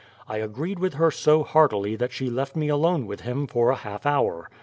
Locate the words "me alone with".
2.55-3.21